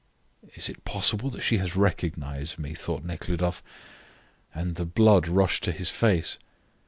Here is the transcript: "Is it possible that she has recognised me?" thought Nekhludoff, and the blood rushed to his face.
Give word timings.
"Is 0.55 0.67
it 0.67 0.83
possible 0.83 1.29
that 1.29 1.43
she 1.43 1.59
has 1.59 1.75
recognised 1.75 2.57
me?" 2.57 2.73
thought 2.73 3.03
Nekhludoff, 3.03 3.61
and 4.51 4.73
the 4.73 4.83
blood 4.87 5.27
rushed 5.27 5.63
to 5.65 5.71
his 5.71 5.91
face. 5.91 6.39